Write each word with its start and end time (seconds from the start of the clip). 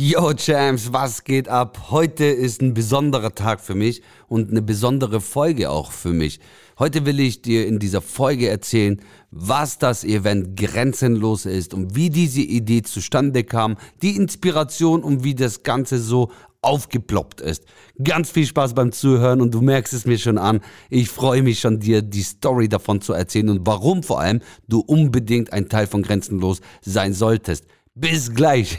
Yo 0.00 0.32
Champs, 0.32 0.92
was 0.92 1.24
geht 1.24 1.48
ab? 1.48 1.86
Heute 1.90 2.24
ist 2.24 2.62
ein 2.62 2.72
besonderer 2.72 3.34
Tag 3.34 3.60
für 3.60 3.74
mich 3.74 4.00
und 4.28 4.48
eine 4.48 4.62
besondere 4.62 5.20
Folge 5.20 5.70
auch 5.70 5.90
für 5.90 6.12
mich. 6.12 6.38
Heute 6.78 7.04
will 7.04 7.18
ich 7.18 7.42
dir 7.42 7.66
in 7.66 7.80
dieser 7.80 8.00
Folge 8.00 8.48
erzählen, 8.48 9.02
was 9.32 9.78
das 9.78 10.04
Event 10.04 10.56
Grenzenlos 10.56 11.46
ist 11.46 11.74
und 11.74 11.96
wie 11.96 12.10
diese 12.10 12.42
Idee 12.42 12.82
zustande 12.82 13.42
kam, 13.42 13.76
die 14.00 14.14
Inspiration 14.14 15.02
und 15.02 15.24
wie 15.24 15.34
das 15.34 15.64
Ganze 15.64 15.98
so 15.98 16.30
aufgeploppt 16.62 17.40
ist. 17.40 17.64
Ganz 18.00 18.30
viel 18.30 18.46
Spaß 18.46 18.74
beim 18.74 18.92
Zuhören 18.92 19.40
und 19.40 19.52
du 19.52 19.62
merkst 19.62 19.94
es 19.94 20.06
mir 20.06 20.18
schon 20.18 20.38
an. 20.38 20.60
Ich 20.90 21.08
freue 21.08 21.42
mich 21.42 21.58
schon, 21.58 21.80
dir 21.80 22.02
die 22.02 22.22
Story 22.22 22.68
davon 22.68 23.00
zu 23.00 23.14
erzählen 23.14 23.48
und 23.48 23.66
warum 23.66 24.04
vor 24.04 24.20
allem 24.20 24.42
du 24.68 24.78
unbedingt 24.78 25.52
ein 25.52 25.68
Teil 25.68 25.88
von 25.88 26.02
Grenzenlos 26.02 26.60
sein 26.82 27.14
solltest. 27.14 27.66
Bis 27.96 28.32
gleich. 28.32 28.78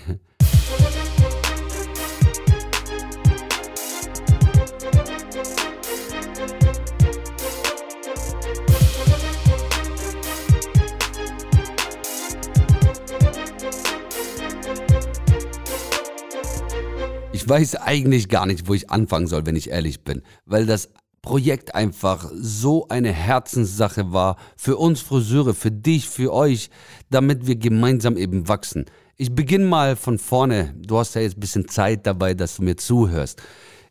Weiß 17.50 17.78
eigentlich 17.78 18.30
gar 18.30 18.46
nicht, 18.46 18.68
wo 18.68 18.76
ich 18.76 18.90
anfangen 18.90 19.28
soll, 19.28 19.46
wenn 19.46 19.56
ich 19.56 19.70
ehrlich 19.72 20.04
bin, 20.04 20.22
weil 20.46 20.66
das 20.66 20.90
Projekt 21.22 21.76
einfach 21.76 22.32
so 22.34 22.88
eine 22.88 23.12
Herzenssache 23.12 24.14
war 24.14 24.38
für 24.56 24.78
uns 24.78 25.02
Friseure, 25.02 25.54
für 25.54 25.72
dich, 25.72 26.08
für 26.08 26.32
euch, 26.34 26.70
damit 27.10 27.46
wir 27.48 27.58
gemeinsam 27.58 28.16
eben 28.16 28.48
wachsen. 28.48 28.86
Ich 29.18 29.36
beginne 29.36 29.66
mal 29.66 29.98
von 29.98 30.18
vorne. 30.18 30.74
Du 30.78 30.98
hast 30.98 31.16
ja 31.16 31.22
jetzt 31.22 31.36
ein 31.38 31.42
bisschen 31.42 31.68
Zeit 31.68 32.08
dabei, 32.08 32.34
dass 32.34 32.56
du 32.56 32.64
mir 32.64 32.78
zuhörst. 32.78 33.42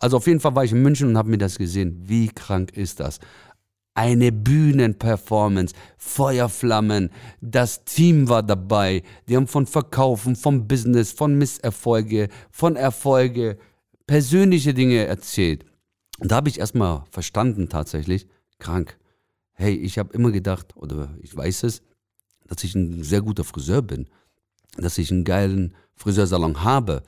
Also 0.00 0.16
auf 0.16 0.26
jeden 0.26 0.40
Fall 0.40 0.56
war 0.56 0.64
ich 0.64 0.72
in 0.72 0.82
München 0.82 1.06
und 1.08 1.16
habe 1.16 1.30
mir 1.30 1.38
das 1.38 1.58
gesehen. 1.58 2.02
Wie 2.02 2.26
krank 2.28 2.76
ist 2.76 2.98
das? 2.98 3.20
Eine 3.96 4.30
Bühnenperformance, 4.30 5.74
Feuerflammen, 5.96 7.08
das 7.40 7.86
Team 7.86 8.28
war 8.28 8.42
dabei. 8.42 9.02
Die 9.26 9.36
haben 9.36 9.46
von 9.46 9.66
Verkaufen, 9.66 10.36
vom 10.36 10.68
Business, 10.68 11.12
von 11.12 11.38
Misserfolge, 11.38 12.28
von 12.50 12.76
Erfolge, 12.76 13.56
persönliche 14.06 14.74
Dinge 14.74 15.06
erzählt. 15.06 15.64
Und 16.18 16.30
da 16.30 16.36
habe 16.36 16.50
ich 16.50 16.58
erstmal 16.58 17.04
verstanden 17.10 17.70
tatsächlich, 17.70 18.26
krank. 18.58 18.98
Hey, 19.54 19.74
ich 19.74 19.98
habe 19.98 20.12
immer 20.12 20.30
gedacht, 20.30 20.76
oder 20.76 21.16
ich 21.22 21.34
weiß 21.34 21.62
es, 21.62 21.82
dass 22.46 22.64
ich 22.64 22.74
ein 22.74 23.02
sehr 23.02 23.22
guter 23.22 23.44
Friseur 23.44 23.80
bin, 23.80 24.08
dass 24.76 24.98
ich 24.98 25.10
einen 25.10 25.24
geilen 25.24 25.74
Friseursalon 25.94 26.62
habe, 26.64 27.02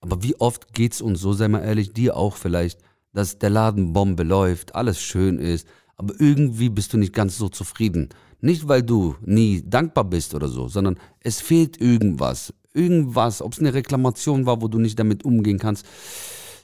aber 0.00 0.24
wie 0.24 0.34
oft 0.40 0.74
geht's 0.74 1.00
uns 1.00 1.20
so, 1.20 1.32
sei 1.34 1.46
mal 1.46 1.62
ehrlich, 1.62 1.92
dir 1.92 2.16
auch 2.16 2.34
vielleicht, 2.34 2.80
dass 3.12 3.38
der 3.38 3.50
Laden 3.50 3.92
Bombe 3.92 4.24
läuft, 4.24 4.74
alles 4.74 5.00
schön 5.00 5.38
ist, 5.38 5.68
aber 6.02 6.14
irgendwie 6.18 6.68
bist 6.68 6.92
du 6.92 6.98
nicht 6.98 7.12
ganz 7.12 7.38
so 7.38 7.48
zufrieden. 7.48 8.08
Nicht, 8.40 8.66
weil 8.66 8.82
du 8.82 9.14
nie 9.24 9.62
dankbar 9.64 10.02
bist 10.02 10.34
oder 10.34 10.48
so, 10.48 10.66
sondern 10.66 10.96
es 11.20 11.40
fehlt 11.40 11.80
irgendwas. 11.80 12.52
Irgendwas, 12.74 13.40
ob 13.40 13.52
es 13.52 13.60
eine 13.60 13.72
Reklamation 13.72 14.44
war, 14.44 14.60
wo 14.60 14.66
du 14.66 14.78
nicht 14.78 14.98
damit 14.98 15.24
umgehen 15.24 15.60
kannst. 15.60 15.86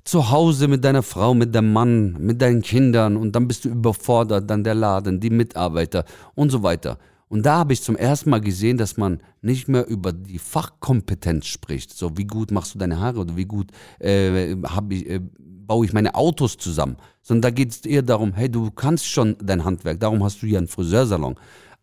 Zu 0.02 0.30
Hause 0.30 0.66
mit 0.66 0.84
deiner 0.84 1.04
Frau, 1.04 1.34
mit 1.34 1.54
deinem 1.54 1.72
Mann, 1.72 2.16
mit 2.18 2.42
deinen 2.42 2.62
Kindern 2.62 3.16
und 3.16 3.36
dann 3.36 3.46
bist 3.46 3.64
du 3.64 3.68
überfordert, 3.68 4.50
dann 4.50 4.64
der 4.64 4.74
Laden, 4.74 5.20
die 5.20 5.30
Mitarbeiter 5.30 6.04
und 6.34 6.50
so 6.50 6.62
weiter. 6.64 6.98
Und 7.28 7.46
da 7.46 7.58
habe 7.58 7.74
ich 7.74 7.82
zum 7.82 7.94
ersten 7.94 8.30
Mal 8.30 8.40
gesehen, 8.40 8.78
dass 8.78 8.96
man 8.96 9.20
nicht 9.40 9.68
mehr 9.68 9.86
über 9.86 10.12
die 10.12 10.38
Fachkompetenz 10.38 11.46
spricht. 11.46 11.92
So, 11.92 12.16
wie 12.16 12.26
gut 12.26 12.50
machst 12.50 12.74
du 12.74 12.78
deine 12.78 12.98
Haare 13.00 13.20
oder 13.20 13.36
wie 13.36 13.44
gut 13.44 13.70
äh, 14.00 14.52
ich, 14.52 15.10
äh, 15.10 15.20
baue 15.40 15.84
ich 15.84 15.92
meine 15.92 16.14
Autos 16.14 16.56
zusammen. 16.56 16.96
Sondern 17.22 17.42
da 17.42 17.50
geht 17.50 17.70
es 17.70 17.84
eher 17.84 18.02
darum, 18.02 18.32
hey, 18.32 18.50
du 18.50 18.70
kannst 18.70 19.06
schon 19.06 19.36
dein 19.42 19.64
Handwerk, 19.64 20.00
darum 20.00 20.24
hast 20.24 20.42
du 20.42 20.46
ja 20.46 20.58
einen 20.58 20.68
Friseursalon. 20.68 21.36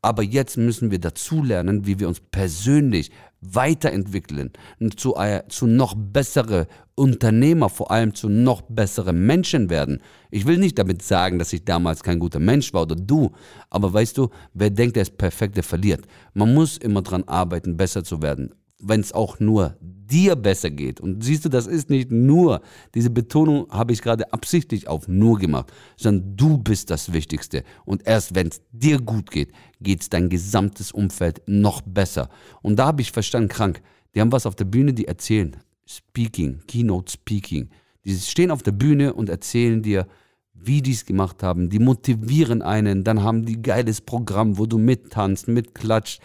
Aber 0.06 0.22
jetzt 0.22 0.56
müssen 0.56 0.92
wir 0.92 1.00
dazulernen, 1.00 1.88
wie 1.88 2.00
wir 2.00 2.08
uns 2.08 2.20
persönlich 2.20 3.10
weiterentwickeln, 3.42 4.52
zu, 4.96 5.16
äh, 5.16 5.42
zu 5.50 5.66
noch 5.66 5.96
bessere 5.98 6.68
Unternehmer, 6.94 7.70
vor 7.70 7.90
allem 7.90 8.14
zu 8.14 8.30
noch 8.30 8.62
bessere 8.62 9.14
Menschen 9.14 9.72
werden. 9.72 10.04
Ich 10.30 10.46
will 10.46 10.60
nicht 10.60 10.78
damit 10.78 11.02
sagen, 11.02 11.40
dass 11.40 11.54
ich 11.54 11.66
damals 11.66 12.04
kein 12.04 12.20
guter 12.20 12.40
Mensch 12.40 12.72
war 12.72 12.84
oder 12.84 12.96
du, 12.96 13.32
aber 13.72 13.92
weißt 13.92 14.20
du, 14.20 14.30
wer 14.54 14.70
denkt, 14.70 14.96
er 14.96 15.02
ist 15.02 15.18
perfekt, 15.18 15.56
der 15.56 15.64
verliert. 15.64 16.06
Man 16.36 16.54
muss 16.54 16.78
immer 16.78 17.02
dran 17.02 17.24
arbeiten, 17.24 17.76
besser 17.76 18.04
zu 18.04 18.22
werden 18.22 18.54
wenn 18.80 19.00
es 19.00 19.14
auch 19.14 19.40
nur 19.40 19.78
dir 20.08 20.36
besser 20.36 20.70
geht. 20.70 21.00
Und 21.00 21.24
siehst 21.24 21.46
du, 21.46 21.50
das 21.50 21.68
ist 21.68 21.90
nicht 21.90 22.12
nur, 22.12 22.62
diese 22.94 23.10
Betonung 23.10 23.68
habe 23.70 23.94
ich 23.94 24.02
gerade 24.02 24.32
absichtlich 24.32 24.88
auf 24.88 25.08
nur 25.08 25.40
gemacht, 25.40 25.72
sondern 25.98 26.36
du 26.36 26.58
bist 26.58 26.90
das 26.90 27.14
Wichtigste. 27.14 27.64
Und 27.86 28.06
erst 28.06 28.36
wenn 28.36 28.48
es 28.48 28.62
dir 28.72 29.00
gut 29.00 29.32
geht, 29.32 29.52
geht 29.82 30.02
es 30.02 30.10
dein 30.10 30.30
gesamtes 30.30 30.92
Umfeld 30.92 31.42
noch 31.48 31.82
besser. 31.82 32.30
Und 32.62 32.78
da 32.78 32.88
habe 32.88 33.02
ich 33.02 33.12
verstanden, 33.12 33.50
krank, 33.50 33.82
die 34.14 34.22
haben 34.22 34.32
was 34.32 34.46
auf 34.46 34.56
der 34.56 34.66
Bühne, 34.66 34.94
die 34.94 35.08
erzählen. 35.08 35.58
Speaking, 35.88 36.62
Keynote 36.68 37.12
Speaking. 37.12 37.70
Die 38.06 38.16
stehen 38.16 38.52
auf 38.52 38.64
der 38.64 38.72
Bühne 38.72 39.14
und 39.14 39.30
erzählen 39.30 39.82
dir, 39.82 40.08
wie 40.54 40.82
die 40.82 40.92
es 40.92 41.06
gemacht 41.06 41.44
haben. 41.44 41.70
Die 41.70 41.80
motivieren 41.80 42.62
einen. 42.62 43.04
Dann 43.04 43.24
haben 43.24 43.46
die 43.46 43.62
geiles 43.62 44.02
Programm, 44.02 44.58
wo 44.58 44.66
du 44.66 44.78
mittanzt, 44.78 45.48
mitklatscht. 45.48 46.22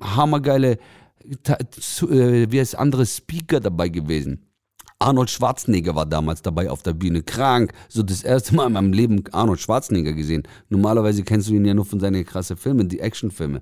Hammergeile 0.00 0.78
äh, 1.28 2.46
wie 2.50 2.58
ist 2.58 2.74
andere 2.74 3.06
Speaker 3.06 3.60
dabei 3.60 3.88
gewesen. 3.88 4.42
Arnold 4.98 5.28
Schwarzenegger 5.28 5.94
war 5.94 6.06
damals 6.06 6.40
dabei 6.40 6.70
auf 6.70 6.82
der 6.82 6.94
Bühne, 6.94 7.22
krank. 7.22 7.72
So 7.88 8.02
das 8.02 8.22
erste 8.22 8.54
Mal 8.54 8.66
in 8.68 8.72
meinem 8.72 8.92
Leben 8.92 9.22
Arnold 9.32 9.60
Schwarzenegger 9.60 10.14
gesehen. 10.14 10.44
Normalerweise 10.70 11.22
kennst 11.22 11.48
du 11.48 11.54
ihn 11.54 11.66
ja 11.66 11.74
nur 11.74 11.84
von 11.84 12.00
seinen 12.00 12.24
krassen 12.24 12.56
Filmen, 12.56 12.88
die 12.88 13.00
Actionfilme. 13.00 13.60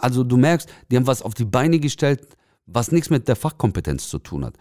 Also 0.00 0.22
du 0.22 0.36
merkst, 0.36 0.68
die 0.90 0.96
haben 0.96 1.06
was 1.06 1.22
auf 1.22 1.34
die 1.34 1.46
Beine 1.46 1.78
gestellt, 1.78 2.26
was 2.66 2.92
nichts 2.92 3.08
mit 3.08 3.26
der 3.26 3.36
Fachkompetenz 3.36 4.08
zu 4.08 4.18
tun 4.18 4.44
hat. 4.44 4.54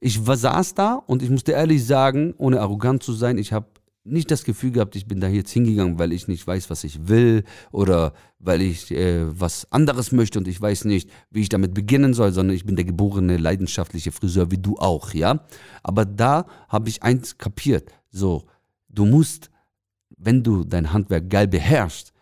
Ich 0.00 0.20
saß 0.22 0.74
da 0.74 0.96
und 1.06 1.22
ich 1.22 1.30
musste 1.30 1.52
ehrlich 1.52 1.86
sagen, 1.86 2.34
ohne 2.36 2.60
arrogant 2.60 3.02
zu 3.02 3.12
sein, 3.12 3.38
ich 3.38 3.54
habe 3.54 3.66
nicht 4.04 4.30
das 4.30 4.44
Gefühl 4.44 4.72
gehabt, 4.72 4.96
ich 4.96 5.06
bin 5.06 5.20
da 5.20 5.28
jetzt 5.28 5.50
hingegangen, 5.50 5.98
weil 5.98 6.12
ich 6.12 6.28
nicht 6.28 6.46
weiß, 6.46 6.68
was 6.68 6.84
ich 6.84 7.08
will 7.08 7.44
oder 7.72 8.12
weil 8.38 8.60
ich 8.60 8.90
äh, 8.90 9.24
was 9.38 9.70
anderes 9.72 10.12
möchte 10.12 10.38
und 10.38 10.46
ich 10.46 10.60
weiß 10.60 10.84
nicht, 10.84 11.10
wie 11.30 11.40
ich 11.40 11.48
damit 11.48 11.72
beginnen 11.72 12.12
soll, 12.12 12.32
sondern 12.32 12.54
ich 12.54 12.66
bin 12.66 12.76
der 12.76 12.84
geborene 12.84 13.38
leidenschaftliche 13.38 14.12
Friseur 14.12 14.50
wie 14.50 14.58
du 14.58 14.76
auch, 14.76 15.14
ja. 15.14 15.44
Aber 15.82 16.04
da 16.04 16.46
habe 16.68 16.90
ich 16.90 17.02
eins 17.02 17.38
kapiert, 17.38 17.90
so, 18.10 18.44
du 18.88 19.06
musst, 19.06 19.50
wenn 20.16 20.42
du 20.42 20.64
dein 20.64 20.92
Handwerk 20.92 21.30
geil 21.30 21.48
beherrschst 21.48 22.13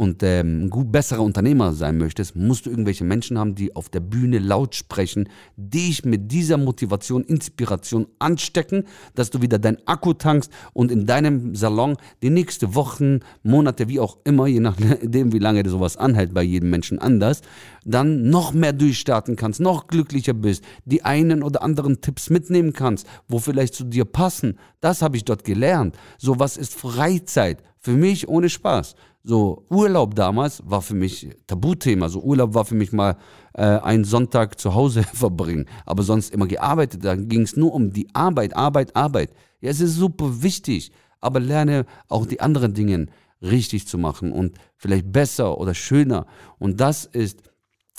und 0.00 0.22
ähm, 0.22 0.64
ein 0.64 0.70
gut 0.70 0.90
besserer 0.90 1.20
Unternehmer 1.20 1.74
sein 1.74 1.98
möchtest, 1.98 2.34
musst 2.34 2.64
du 2.64 2.70
irgendwelche 2.70 3.04
Menschen 3.04 3.38
haben, 3.38 3.54
die 3.54 3.76
auf 3.76 3.90
der 3.90 4.00
Bühne 4.00 4.38
laut 4.38 4.74
sprechen, 4.74 5.28
dich 5.58 6.06
mit 6.06 6.32
dieser 6.32 6.56
Motivation, 6.56 7.22
Inspiration 7.22 8.06
anstecken, 8.18 8.84
dass 9.14 9.28
du 9.28 9.42
wieder 9.42 9.58
dein 9.58 9.76
Akku 9.86 10.14
tankst 10.14 10.50
und 10.72 10.90
in 10.90 11.04
deinem 11.04 11.54
Salon 11.54 11.98
die 12.22 12.30
nächsten 12.30 12.74
Wochen, 12.74 13.20
Monate, 13.42 13.88
wie 13.88 14.00
auch 14.00 14.16
immer, 14.24 14.46
je 14.46 14.60
nachdem, 14.60 15.34
wie 15.34 15.38
lange 15.38 15.68
sowas 15.68 15.98
anhält, 15.98 16.32
bei 16.32 16.44
jedem 16.44 16.70
Menschen 16.70 16.98
anders, 16.98 17.42
dann 17.84 18.30
noch 18.30 18.54
mehr 18.54 18.72
durchstarten 18.72 19.36
kannst, 19.36 19.60
noch 19.60 19.86
glücklicher 19.86 20.32
bist, 20.32 20.64
die 20.86 21.04
einen 21.04 21.42
oder 21.42 21.62
anderen 21.62 22.00
Tipps 22.00 22.30
mitnehmen 22.30 22.72
kannst, 22.72 23.06
wo 23.28 23.38
vielleicht 23.38 23.74
zu 23.74 23.84
dir 23.84 24.06
passen. 24.06 24.58
Das 24.80 25.02
habe 25.02 25.18
ich 25.18 25.26
dort 25.26 25.44
gelernt. 25.44 25.94
So 26.16 26.38
was 26.38 26.56
ist 26.56 26.72
Freizeit 26.72 27.62
für 27.80 27.92
mich 27.92 28.28
ohne 28.28 28.48
Spaß. 28.48 28.94
So, 29.22 29.66
Urlaub 29.68 30.14
damals 30.14 30.62
war 30.64 30.80
für 30.80 30.94
mich 30.94 31.28
Tabuthema. 31.46 32.08
So, 32.08 32.22
Urlaub 32.22 32.54
war 32.54 32.64
für 32.64 32.74
mich 32.74 32.92
mal 32.92 33.16
äh, 33.52 33.62
einen 33.62 34.04
Sonntag 34.04 34.58
zu 34.58 34.74
Hause 34.74 35.02
verbringen, 35.12 35.66
aber 35.84 36.02
sonst 36.02 36.32
immer 36.32 36.46
gearbeitet. 36.46 37.04
Da 37.04 37.16
ging 37.16 37.42
es 37.42 37.56
nur 37.56 37.74
um 37.74 37.92
die 37.92 38.08
Arbeit, 38.14 38.56
Arbeit, 38.56 38.96
Arbeit. 38.96 39.30
Ja, 39.60 39.70
es 39.70 39.80
ist 39.80 39.96
super 39.96 40.42
wichtig, 40.42 40.90
aber 41.20 41.38
lerne 41.38 41.84
auch 42.08 42.24
die 42.24 42.40
anderen 42.40 42.72
Dinge 42.72 43.08
richtig 43.42 43.86
zu 43.86 43.98
machen 43.98 44.32
und 44.32 44.56
vielleicht 44.76 45.12
besser 45.12 45.58
oder 45.58 45.74
schöner. 45.74 46.26
Und 46.58 46.80
das 46.80 47.04
ist, 47.04 47.42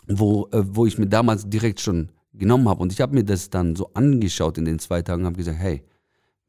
wo, 0.08 0.48
äh, 0.52 0.64
wo 0.66 0.88
ich 0.88 0.98
mir 0.98 1.08
damals 1.08 1.48
direkt 1.48 1.82
schon 1.82 2.10
genommen 2.34 2.68
habe. 2.68 2.82
Und 2.82 2.92
ich 2.92 3.02
habe 3.02 3.14
mir 3.14 3.24
das 3.24 3.52
dann 3.52 3.76
so 3.76 3.92
angeschaut 3.94 4.58
in 4.58 4.66
den 4.66 4.80
zwei 4.80 5.04
Tagen 5.04 5.22
und 5.22 5.28
habe 5.28 5.38
gesagt, 5.38 5.60
hey, 5.60 5.84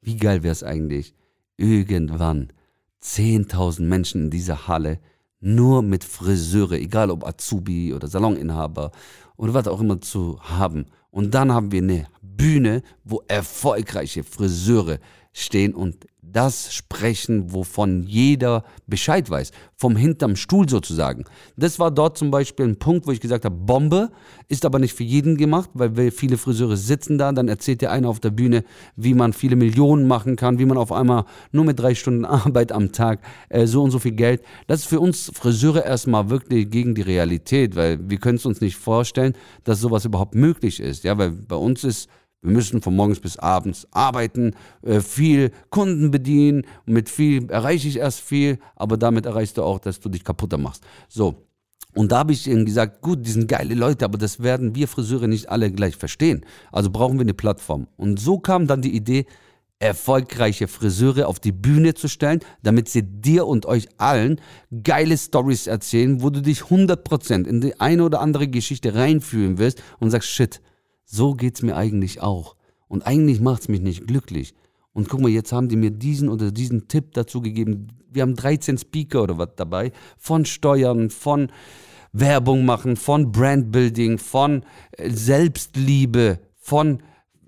wie 0.01 0.17
geil 0.17 0.43
wäre 0.43 0.53
es 0.53 0.63
eigentlich, 0.63 1.15
irgendwann 1.57 2.53
10.000 3.03 3.83
Menschen 3.83 4.25
in 4.25 4.31
dieser 4.31 4.69
Halle 4.69 5.01
nur 5.41 5.83
mit 5.83 6.05
Friseure, 6.05 6.75
egal 6.75 7.11
ob 7.11 7.27
Azubi 7.27 7.93
oder 7.93 8.07
Saloninhaber 8.07 8.93
oder 9.37 9.55
was 9.55 9.67
auch 9.67 9.81
immer 9.81 10.01
zu 10.01 10.41
haben. 10.41 10.87
Und 11.11 11.35
dann 11.35 11.53
haben 11.53 11.73
wir 11.73 11.83
eine 11.83 12.07
Bühne, 12.23 12.83
wo 13.05 13.23
erfolgreiche 13.27 14.23
Friseure 14.23 14.99
stehen 15.33 15.75
und 15.75 16.07
das 16.33 16.73
sprechen, 16.73 17.53
wovon 17.53 18.05
jeder 18.05 18.65
Bescheid 18.87 19.29
weiß. 19.29 19.51
Vom 19.77 19.97
hinterm 19.97 20.37
Stuhl 20.37 20.69
sozusagen. 20.69 21.25
Das 21.57 21.79
war 21.79 21.91
dort 21.91 22.17
zum 22.17 22.31
Beispiel 22.31 22.67
ein 22.67 22.79
Punkt, 22.79 23.07
wo 23.07 23.13
ich 23.13 23.21
gesagt 23.21 23.45
habe, 23.45 23.55
Bombe, 23.55 24.11
ist 24.49 24.65
aber 24.65 24.79
nicht 24.79 24.95
für 24.95 25.05
jeden 25.05 25.37
gemacht, 25.37 25.71
weil 25.75 26.11
viele 26.11 26.39
Friseure 26.39 26.77
sitzen 26.77 27.19
da, 27.19 27.33
dann 27.33 27.49
erzählt 27.49 27.83
der 27.83 27.93
eine 27.93 28.09
auf 28.09 28.21
der 28.21 28.31
Bühne, 28.31 28.65
wie 28.97 29.15
man 29.15 29.33
viele 29.33 29.57
Millionen 29.57 30.07
machen 30.07 30.37
kann, 30.37 30.59
wie 30.59 30.65
man 30.65 30.79
auf 30.79 30.93
einmal 30.93 31.25
nur 31.51 31.65
mit 31.65 31.79
drei 31.79 31.95
Stunden 31.95 32.25
Arbeit 32.25 32.73
am 32.73 32.93
Tag 32.93 33.21
äh, 33.49 33.67
so 33.67 33.83
und 33.83 33.91
so 33.91 33.99
viel 33.99 34.13
Geld. 34.13 34.43
Das 34.67 34.81
ist 34.81 34.87
für 34.87 35.01
uns 35.01 35.31
Friseure 35.35 35.85
erstmal 35.85 36.31
wirklich 36.31 36.71
gegen 36.71 36.95
die 36.95 37.03
Realität, 37.03 37.77
weil 37.77 37.99
wir 38.09 38.19
können 38.19 38.37
es 38.37 38.47
uns 38.47 38.61
nicht 38.61 38.77
vorstellen, 38.77 39.35
dass 39.65 39.81
sowas 39.81 40.05
überhaupt 40.05 40.35
möglich 40.35 40.81
ist. 40.81 41.05
Ja, 41.05 41.19
weil 41.19 41.33
bei 41.33 41.57
uns 41.57 41.85
ist 41.85 42.09
wir 42.43 42.53
müssen 42.53 42.83
von 42.83 42.95
morgens 42.95 43.21
bis 43.21 43.39
abends 43.39 43.87
arbeiten, 43.93 44.55
äh, 44.83 45.01
viel 45.01 45.53
Kunden 45.71 46.11
bedienen. 46.11 46.67
mit 46.87 47.09
viel 47.09 47.49
erreiche 47.51 47.89
ich 47.89 47.99
erst 47.99 48.21
viel, 48.21 48.59
aber 48.75 48.97
damit 48.97 49.27
erreichst 49.27 49.59
du 49.59 49.63
auch, 49.63 49.79
dass 49.79 50.01
du 50.01 50.09
dich 50.09 50.25
kaputter 50.25 50.59
machst. 50.59 50.83
So. 51.09 51.47
Und 51.95 52.11
da 52.11 52.19
habe 52.19 52.33
ich 52.33 52.47
ihnen 52.49 52.65
gesagt, 52.65 53.03
gut, 53.03 53.25
die 53.27 53.31
sind 53.31 53.49
geile 53.49 53.75
Leute, 53.75 54.05
aber 54.05 54.19
das 54.19 54.43
werden 54.43 54.75
wir 54.75 54.89
Friseure 54.89 55.29
nicht 55.29 55.51
alle 55.51 55.71
gleich 55.71 55.97
verstehen. 55.97 56.45
Also 56.73 56.91
brauchen 56.91 57.19
wir 57.19 57.23
eine 57.23 57.35
Plattform. 57.35 57.87
Und 57.97 58.19
so 58.19 58.39
kam 58.39 58.67
dann 58.67 58.81
die 58.81 58.97
Idee, 58.97 59.27
erfolgreiche 59.79 60.69
Friseure 60.69 61.29
auf 61.29 61.39
die 61.39 61.53
Bühne 61.53 61.95
zu 61.95 62.09
stellen, 62.09 62.41
damit 62.63 62.89
sie 62.89 63.03
dir 63.03 63.47
und 63.47 63.67
euch 63.67 63.89
allen 63.99 64.41
geile 64.83 65.19
Stories 65.19 65.67
erzählen, 65.67 66.23
wo 66.23 66.31
du 66.31 66.41
dich 66.41 66.63
100% 66.63 67.47
in 67.47 67.61
die 67.61 67.79
eine 67.79 68.05
oder 68.05 68.21
andere 68.21 68.49
Geschichte 68.49 68.95
reinfühlen 68.95 69.59
wirst 69.59 69.83
und 69.99 70.11
sagst, 70.11 70.31
shit, 70.31 70.61
so 71.13 71.35
geht 71.35 71.57
es 71.57 71.63
mir 71.63 71.77
eigentlich 71.77 72.23
auch. 72.23 72.57
Und 72.89 73.07
eigentlich 73.07 73.41
macht 73.41 73.63
es 73.63 73.69
mich 73.69 73.83
nicht 73.83 74.07
glücklich. 74.07 74.55
Und 74.95 75.09
guck 75.09 75.21
mal, 75.21 75.29
jetzt 75.29 75.53
haben 75.53 75.69
die 75.69 75.77
mir 75.77 75.91
diesen 75.91 76.31
oder 76.31 76.51
diesen 76.51 76.89
Tipp 76.89 77.13
dazu 77.13 77.43
gegeben. 77.43 77.89
Wir 78.11 78.23
haben 78.23 78.35
13 78.35 78.79
Speaker 78.79 79.23
oder 79.23 79.37
was 79.37 79.51
dabei. 79.57 79.93
Von 80.19 80.47
Steuern, 80.47 81.11
von 81.11 81.53
Werbung 82.13 82.65
machen, 82.65 82.97
von 82.97 83.31
Brandbuilding, 83.31 84.19
von 84.19 84.65
äh, 84.93 85.11
Selbstliebe, 85.11 86.41
von 86.57 87.03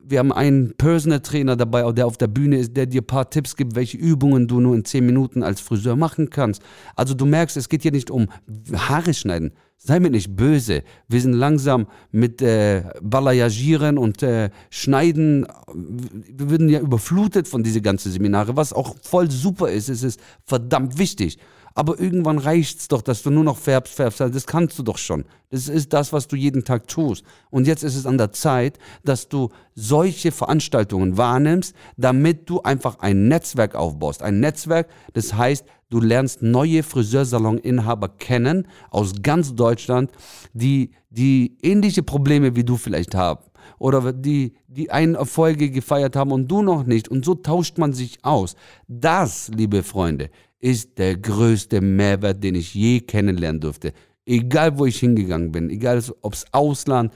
wir 0.06 0.18
haben 0.18 0.32
einen 0.32 0.74
Personal 0.76 1.20
Trainer 1.20 1.56
dabei, 1.56 1.90
der 1.92 2.06
auf 2.06 2.16
der 2.16 2.26
Bühne 2.26 2.58
ist, 2.58 2.76
der 2.76 2.86
dir 2.86 3.02
ein 3.02 3.06
paar 3.06 3.30
Tipps 3.30 3.56
gibt, 3.56 3.74
welche 3.74 3.96
Übungen 3.96 4.48
du 4.48 4.60
nur 4.60 4.74
in 4.74 4.84
10 4.84 5.04
Minuten 5.04 5.42
als 5.42 5.60
Friseur 5.60 5.96
machen 5.96 6.30
kannst. 6.30 6.62
Also 6.96 7.14
du 7.14 7.26
merkst, 7.26 7.56
es 7.56 7.68
geht 7.68 7.82
hier 7.82 7.92
nicht 7.92 8.10
um 8.10 8.28
Haare 8.72 9.14
schneiden. 9.14 9.52
Sei 9.76 10.00
mir 10.00 10.10
nicht 10.10 10.34
böse. 10.34 10.82
Wir 11.08 11.20
sind 11.20 11.34
langsam 11.34 11.86
mit 12.10 12.40
äh, 12.40 12.84
Balayagieren 13.02 13.98
und 13.98 14.22
äh, 14.22 14.48
Schneiden. 14.70 15.46
Wir 15.74 16.50
werden 16.50 16.68
ja 16.70 16.80
überflutet 16.80 17.48
von 17.48 17.62
diese 17.62 17.82
ganzen 17.82 18.10
Seminare, 18.10 18.56
was 18.56 18.72
auch 18.72 18.96
voll 19.02 19.30
super 19.30 19.68
ist. 19.68 19.90
Es 19.90 20.02
ist 20.02 20.20
verdammt 20.46 20.98
wichtig. 20.98 21.38
Aber 21.74 21.98
irgendwann 21.98 22.38
reicht 22.38 22.78
es 22.78 22.88
doch, 22.88 23.02
dass 23.02 23.22
du 23.22 23.30
nur 23.30 23.42
noch 23.42 23.58
färbst, 23.58 23.94
färbst. 23.94 24.20
Das 24.20 24.46
kannst 24.46 24.78
du 24.78 24.84
doch 24.84 24.96
schon. 24.96 25.24
Das 25.50 25.68
ist 25.68 25.92
das, 25.92 26.12
was 26.12 26.28
du 26.28 26.36
jeden 26.36 26.64
Tag 26.64 26.86
tust. 26.86 27.24
Und 27.50 27.66
jetzt 27.66 27.82
ist 27.82 27.96
es 27.96 28.06
an 28.06 28.16
der 28.16 28.30
Zeit, 28.30 28.78
dass 29.04 29.28
du 29.28 29.50
solche 29.74 30.30
Veranstaltungen 30.30 31.16
wahrnimmst, 31.16 31.74
damit 31.96 32.48
du 32.48 32.62
einfach 32.62 33.00
ein 33.00 33.26
Netzwerk 33.26 33.74
aufbaust. 33.74 34.22
Ein 34.22 34.38
Netzwerk, 34.38 34.88
das 35.14 35.34
heißt, 35.34 35.64
du 35.90 36.00
lernst 36.00 36.42
neue 36.42 36.84
Friseursalon-Inhaber 36.84 38.08
kennen 38.08 38.68
aus 38.90 39.14
ganz 39.22 39.54
Deutschland, 39.54 40.12
die, 40.52 40.92
die 41.10 41.58
ähnliche 41.62 42.04
Probleme 42.04 42.54
wie 42.54 42.64
du 42.64 42.76
vielleicht 42.76 43.16
haben 43.16 43.44
oder 43.78 44.12
die, 44.12 44.54
die 44.66 44.90
einen 44.90 45.14
Erfolge 45.14 45.70
gefeiert 45.70 46.16
haben 46.16 46.32
und 46.32 46.48
du 46.48 46.62
noch 46.62 46.84
nicht. 46.84 47.08
Und 47.08 47.24
so 47.24 47.34
tauscht 47.34 47.78
man 47.78 47.92
sich 47.92 48.18
aus. 48.22 48.56
Das, 48.88 49.48
liebe 49.48 49.82
Freunde, 49.82 50.30
ist 50.64 50.96
der 50.96 51.18
größte 51.18 51.82
Mehrwert, 51.82 52.42
den 52.42 52.54
ich 52.54 52.72
je 52.72 53.00
kennenlernen 53.00 53.60
durfte. 53.60 53.92
Egal, 54.24 54.78
wo 54.78 54.86
ich 54.86 54.98
hingegangen 54.98 55.52
bin, 55.52 55.68
egal, 55.68 56.02
ob 56.22 56.32
es 56.32 56.46
Ausland 56.52 57.12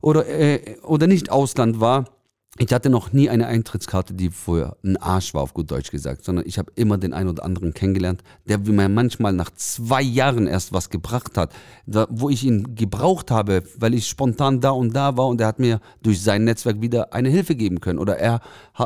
oder, 0.00 0.26
äh, 0.26 0.78
oder 0.82 1.06
nicht 1.06 1.30
Ausland 1.30 1.80
war. 1.80 2.06
Ich 2.58 2.72
hatte 2.72 2.88
noch 2.88 3.12
nie 3.12 3.28
eine 3.28 3.46
Eintrittskarte, 3.46 4.14
die 4.14 4.30
vorher 4.30 4.76
ein 4.82 4.96
Arsch 4.96 5.34
war, 5.34 5.42
auf 5.42 5.52
gut 5.52 5.70
Deutsch 5.70 5.90
gesagt, 5.90 6.24
sondern 6.24 6.46
ich 6.46 6.58
habe 6.58 6.72
immer 6.74 6.96
den 6.96 7.12
einen 7.12 7.28
oder 7.28 7.44
anderen 7.44 7.74
kennengelernt, 7.74 8.22
der 8.46 8.58
mir 8.58 8.88
manchmal 8.88 9.34
nach 9.34 9.50
zwei 9.50 10.02
Jahren 10.02 10.46
erst 10.46 10.72
was 10.72 10.88
gebracht 10.88 11.36
hat, 11.36 11.52
da, 11.86 12.06
wo 12.10 12.30
ich 12.30 12.44
ihn 12.44 12.74
gebraucht 12.74 13.30
habe, 13.30 13.62
weil 13.78 13.92
ich 13.92 14.06
spontan 14.06 14.60
da 14.60 14.70
und 14.70 14.96
da 14.96 15.18
war 15.18 15.28
und 15.28 15.40
er 15.40 15.48
hat 15.48 15.58
mir 15.58 15.80
durch 16.02 16.22
sein 16.22 16.44
Netzwerk 16.44 16.80
wieder 16.80 17.12
eine 17.12 17.28
Hilfe 17.28 17.54
geben 17.54 17.80
können 17.80 17.98
oder 17.98 18.18
er 18.18 18.40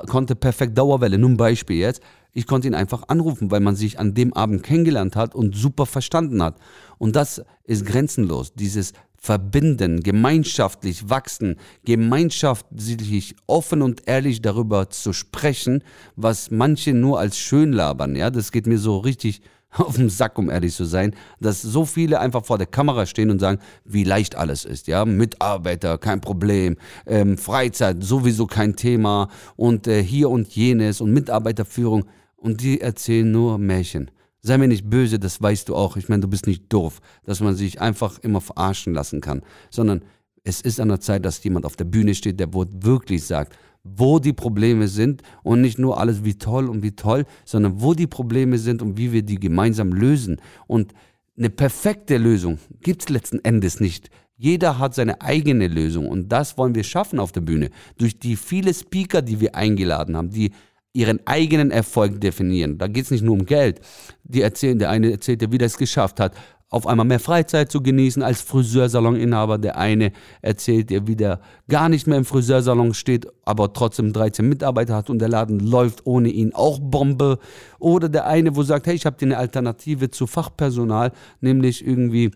konnte 0.08 0.34
perfekt 0.34 0.76
Dauerwelle, 0.76 1.16
nur 1.16 1.30
ein 1.30 1.36
Beispiel 1.36 1.76
jetzt, 1.78 2.02
ich 2.34 2.46
konnte 2.46 2.66
ihn 2.68 2.74
einfach 2.74 3.04
anrufen, 3.08 3.50
weil 3.50 3.60
man 3.60 3.76
sich 3.76 3.98
an 3.98 4.12
dem 4.12 4.34
Abend 4.34 4.62
kennengelernt 4.62 5.16
hat 5.16 5.34
und 5.34 5.56
super 5.56 5.86
verstanden 5.86 6.42
hat. 6.42 6.56
Und 6.98 7.16
das 7.16 7.42
ist 7.64 7.86
grenzenlos. 7.86 8.52
Dieses 8.54 8.92
Verbinden, 9.16 10.00
gemeinschaftlich 10.00 11.08
wachsen, 11.08 11.56
gemeinschaftlich 11.84 13.36
offen 13.46 13.80
und 13.80 14.02
ehrlich 14.06 14.42
darüber 14.42 14.90
zu 14.90 15.14
sprechen, 15.14 15.82
was 16.14 16.50
manche 16.50 16.92
nur 16.92 17.18
als 17.18 17.38
schön 17.38 17.72
labern. 17.72 18.16
Ja, 18.16 18.28
das 18.28 18.52
geht 18.52 18.66
mir 18.66 18.78
so 18.78 18.98
richtig 18.98 19.40
auf 19.78 19.96
den 19.96 20.10
Sack, 20.10 20.38
um 20.38 20.50
ehrlich 20.50 20.74
zu 20.74 20.84
sein, 20.84 21.14
dass 21.40 21.62
so 21.62 21.84
viele 21.84 22.20
einfach 22.20 22.44
vor 22.44 22.58
der 22.58 22.66
Kamera 22.66 23.06
stehen 23.06 23.30
und 23.30 23.38
sagen, 23.38 23.60
wie 23.84 24.04
leicht 24.04 24.36
alles 24.36 24.64
ist. 24.64 24.88
Ja, 24.88 25.04
Mitarbeiter, 25.04 25.98
kein 25.98 26.20
Problem, 26.20 26.76
ähm, 27.06 27.38
Freizeit 27.38 28.02
sowieso 28.02 28.46
kein 28.46 28.76
Thema 28.76 29.28
und 29.56 29.86
äh, 29.86 30.02
hier 30.02 30.30
und 30.30 30.48
jenes 30.48 31.00
und 31.00 31.12
Mitarbeiterführung 31.12 32.04
und 32.44 32.60
die 32.60 32.82
erzählen 32.82 33.30
nur 33.30 33.56
Märchen. 33.56 34.10
Sei 34.42 34.58
mir 34.58 34.68
nicht 34.68 34.90
böse, 34.90 35.18
das 35.18 35.40
weißt 35.40 35.70
du 35.70 35.74
auch. 35.74 35.96
Ich 35.96 36.10
meine, 36.10 36.20
du 36.20 36.28
bist 36.28 36.46
nicht 36.46 36.70
doof, 36.70 37.00
dass 37.24 37.40
man 37.40 37.54
sich 37.54 37.80
einfach 37.80 38.18
immer 38.18 38.42
verarschen 38.42 38.92
lassen 38.92 39.22
kann, 39.22 39.40
sondern 39.70 40.04
es 40.44 40.60
ist 40.60 40.78
an 40.78 40.90
der 40.90 41.00
Zeit, 41.00 41.24
dass 41.24 41.42
jemand 41.42 41.64
auf 41.64 41.76
der 41.76 41.86
Bühne 41.86 42.14
steht, 42.14 42.38
der 42.38 42.52
wirklich 42.52 43.24
sagt, 43.24 43.56
wo 43.82 44.18
die 44.18 44.34
Probleme 44.34 44.88
sind 44.88 45.22
und 45.42 45.62
nicht 45.62 45.78
nur 45.78 45.98
alles 45.98 46.22
wie 46.22 46.36
toll 46.36 46.68
und 46.68 46.82
wie 46.82 46.94
toll, 46.94 47.24
sondern 47.46 47.80
wo 47.80 47.94
die 47.94 48.06
Probleme 48.06 48.58
sind 48.58 48.82
und 48.82 48.98
wie 48.98 49.12
wir 49.12 49.22
die 49.22 49.40
gemeinsam 49.40 49.94
lösen. 49.94 50.38
Und 50.66 50.92
eine 51.38 51.48
perfekte 51.48 52.18
Lösung 52.18 52.58
gibt 52.82 53.02
es 53.02 53.08
letzten 53.08 53.42
Endes 53.42 53.80
nicht. 53.80 54.10
Jeder 54.36 54.78
hat 54.78 54.94
seine 54.94 55.22
eigene 55.22 55.68
Lösung 55.68 56.08
und 56.08 56.28
das 56.30 56.58
wollen 56.58 56.74
wir 56.74 56.84
schaffen 56.84 57.20
auf 57.20 57.32
der 57.32 57.40
Bühne. 57.40 57.70
Durch 57.96 58.18
die 58.18 58.36
viele 58.36 58.74
Speaker, 58.74 59.22
die 59.22 59.40
wir 59.40 59.54
eingeladen 59.54 60.14
haben, 60.14 60.28
die 60.28 60.52
ihren 60.94 61.26
eigenen 61.26 61.70
Erfolg 61.70 62.20
definieren. 62.20 62.78
Da 62.78 62.86
geht 62.86 63.04
es 63.04 63.10
nicht 63.10 63.24
nur 63.24 63.34
um 63.34 63.44
Geld. 63.44 63.80
Die 64.22 64.40
erzählen, 64.40 64.78
der 64.78 64.90
eine 64.90 65.10
erzählt 65.10 65.42
ja, 65.42 65.52
wie 65.52 65.58
er 65.58 65.66
es 65.66 65.76
geschafft 65.76 66.20
hat, 66.20 66.32
auf 66.70 66.86
einmal 66.86 67.06
mehr 67.06 67.20
Freizeit 67.20 67.70
zu 67.70 67.82
genießen 67.82 68.22
als 68.22 68.40
Friseursalon-Inhaber. 68.42 69.58
Der 69.58 69.76
eine 69.76 70.12
erzählt 70.40 70.90
dir, 70.90 71.06
wie 71.06 71.16
der 71.16 71.40
gar 71.68 71.88
nicht 71.88 72.06
mehr 72.06 72.16
im 72.16 72.24
Friseursalon 72.24 72.94
steht, 72.94 73.26
aber 73.44 73.72
trotzdem 73.72 74.12
13 74.12 74.48
Mitarbeiter 74.48 74.94
hat 74.94 75.10
und 75.10 75.18
der 75.18 75.28
Laden 75.28 75.60
läuft 75.60 76.06
ohne 76.06 76.30
ihn 76.30 76.54
auch 76.54 76.78
Bombe. 76.80 77.38
Oder 77.78 78.08
der 78.08 78.26
eine, 78.26 78.56
wo 78.56 78.62
sagt, 78.62 78.86
hey, 78.86 78.94
ich 78.94 79.04
habe 79.04 79.16
dir 79.16 79.26
eine 79.26 79.38
Alternative 79.38 80.10
zu 80.10 80.26
Fachpersonal, 80.26 81.12
nämlich 81.40 81.86
irgendwie 81.86 82.30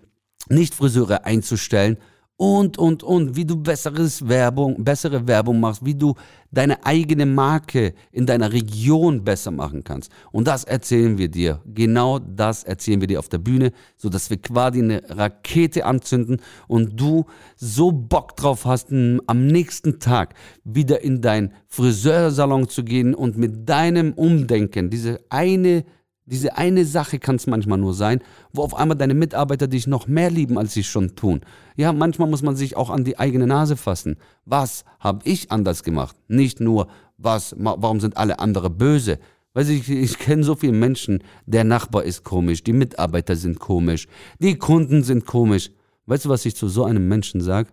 nicht 0.48 0.74
Friseure 0.74 1.24
einzustellen 1.24 1.96
und, 2.38 2.78
und, 2.78 3.02
und, 3.02 3.34
wie 3.34 3.44
du 3.44 3.56
besseres 3.56 4.28
Werbung, 4.28 4.84
bessere 4.84 5.26
Werbung 5.26 5.58
machst, 5.58 5.84
wie 5.84 5.96
du 5.96 6.14
deine 6.52 6.86
eigene 6.86 7.26
Marke 7.26 7.94
in 8.12 8.26
deiner 8.26 8.52
Region 8.52 9.24
besser 9.24 9.50
machen 9.50 9.82
kannst. 9.82 10.12
Und 10.30 10.46
das 10.46 10.62
erzählen 10.62 11.18
wir 11.18 11.28
dir. 11.28 11.60
Genau 11.66 12.20
das 12.20 12.62
erzählen 12.62 13.00
wir 13.00 13.08
dir 13.08 13.18
auf 13.18 13.28
der 13.28 13.38
Bühne, 13.38 13.72
so 13.96 14.08
dass 14.08 14.30
wir 14.30 14.36
quasi 14.36 14.78
eine 14.78 15.02
Rakete 15.08 15.84
anzünden 15.84 16.40
und 16.68 16.98
du 16.98 17.26
so 17.56 17.90
Bock 17.90 18.36
drauf 18.36 18.66
hast, 18.66 18.92
am 18.92 19.46
nächsten 19.48 19.98
Tag 19.98 20.34
wieder 20.62 21.02
in 21.02 21.20
dein 21.20 21.52
Friseursalon 21.66 22.68
zu 22.68 22.84
gehen 22.84 23.16
und 23.16 23.36
mit 23.36 23.68
deinem 23.68 24.12
Umdenken 24.12 24.90
diese 24.90 25.18
eine 25.28 25.84
diese 26.30 26.56
eine 26.58 26.84
Sache 26.84 27.18
kann 27.18 27.36
es 27.36 27.46
manchmal 27.46 27.78
nur 27.78 27.94
sein, 27.94 28.20
wo 28.52 28.62
auf 28.62 28.74
einmal 28.74 28.96
deine 28.98 29.14
Mitarbeiter 29.14 29.66
dich 29.66 29.86
noch 29.86 30.06
mehr 30.06 30.30
lieben, 30.30 30.58
als 30.58 30.74
sie 30.74 30.84
schon 30.84 31.16
tun. 31.16 31.40
Ja, 31.76 31.92
manchmal 31.92 32.28
muss 32.28 32.42
man 32.42 32.54
sich 32.54 32.76
auch 32.76 32.90
an 32.90 33.04
die 33.04 33.18
eigene 33.18 33.46
Nase 33.46 33.76
fassen. 33.76 34.16
Was 34.44 34.84
habe 35.00 35.20
ich 35.24 35.50
anders 35.50 35.82
gemacht? 35.82 36.16
Nicht 36.28 36.60
nur, 36.60 36.88
was, 37.16 37.54
warum 37.58 38.00
sind 38.00 38.16
alle 38.16 38.40
andere 38.40 38.68
böse? 38.68 39.18
Weil 39.54 39.70
ich, 39.70 39.88
ich 39.88 40.18
kenne 40.18 40.44
so 40.44 40.54
viele 40.54 40.74
Menschen, 40.74 41.24
der 41.46 41.64
Nachbar 41.64 42.04
ist 42.04 42.24
komisch, 42.24 42.62
die 42.62 42.74
Mitarbeiter 42.74 43.34
sind 43.34 43.58
komisch, 43.58 44.06
die 44.38 44.56
Kunden 44.56 45.02
sind 45.02 45.24
komisch. 45.24 45.70
Weißt 46.06 46.26
du, 46.26 46.28
was 46.28 46.44
ich 46.44 46.54
zu 46.54 46.68
so 46.68 46.84
einem 46.84 47.08
Menschen 47.08 47.40
sage? 47.40 47.70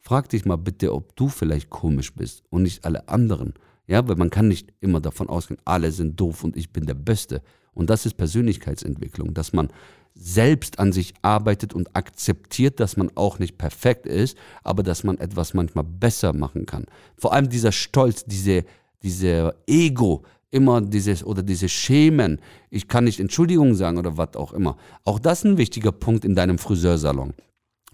Frag 0.00 0.30
dich 0.30 0.46
mal 0.46 0.56
bitte, 0.56 0.94
ob 0.94 1.14
du 1.16 1.28
vielleicht 1.28 1.68
komisch 1.68 2.14
bist 2.14 2.42
und 2.48 2.62
nicht 2.62 2.84
alle 2.86 3.08
anderen. 3.08 3.52
Ja, 3.86 4.06
weil 4.08 4.16
man 4.16 4.30
kann 4.30 4.48
nicht 4.48 4.72
immer 4.80 5.00
davon 5.00 5.28
ausgehen, 5.28 5.60
alle 5.64 5.92
sind 5.92 6.18
doof 6.18 6.44
und 6.44 6.56
ich 6.56 6.72
bin 6.72 6.86
der 6.86 6.94
Beste. 6.94 7.42
Und 7.74 7.90
das 7.90 8.06
ist 8.06 8.14
Persönlichkeitsentwicklung, 8.14 9.34
dass 9.34 9.52
man 9.52 9.68
selbst 10.14 10.78
an 10.78 10.92
sich 10.92 11.14
arbeitet 11.22 11.72
und 11.72 11.94
akzeptiert, 11.96 12.80
dass 12.80 12.96
man 12.96 13.10
auch 13.14 13.38
nicht 13.38 13.58
perfekt 13.58 14.06
ist, 14.06 14.36
aber 14.62 14.82
dass 14.82 15.04
man 15.04 15.18
etwas 15.18 15.54
manchmal 15.54 15.84
besser 15.84 16.32
machen 16.32 16.66
kann. 16.66 16.86
Vor 17.16 17.32
allem 17.32 17.48
dieser 17.48 17.72
Stolz, 17.72 18.24
diese, 18.24 18.64
diese 19.02 19.54
Ego, 19.66 20.24
immer 20.50 20.80
dieses 20.80 21.24
oder 21.24 21.42
diese 21.42 21.68
Schemen, 21.68 22.40
ich 22.70 22.88
kann 22.88 23.04
nicht 23.04 23.20
Entschuldigung 23.20 23.74
sagen 23.74 23.98
oder 23.98 24.16
was 24.16 24.34
auch 24.34 24.52
immer. 24.52 24.76
Auch 25.04 25.18
das 25.18 25.40
ist 25.40 25.44
ein 25.44 25.58
wichtiger 25.58 25.92
Punkt 25.92 26.24
in 26.24 26.34
deinem 26.34 26.58
Friseursalon. 26.58 27.34